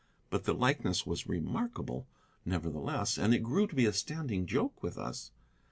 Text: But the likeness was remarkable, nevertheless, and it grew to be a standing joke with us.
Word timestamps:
But 0.31 0.45
the 0.45 0.55
likeness 0.55 1.05
was 1.05 1.27
remarkable, 1.29 2.07
nevertheless, 2.43 3.19
and 3.19 3.35
it 3.35 3.43
grew 3.43 3.67
to 3.67 3.75
be 3.75 3.85
a 3.85 3.93
standing 3.93 4.47
joke 4.47 4.81
with 4.81 4.97
us. 4.97 5.29